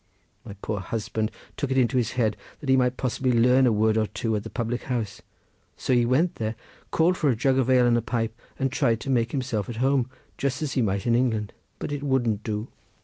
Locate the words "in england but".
11.05-11.91